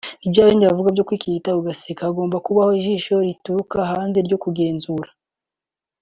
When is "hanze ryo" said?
3.91-4.37